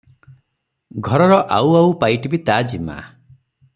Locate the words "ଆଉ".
1.57-1.75, 1.81-1.93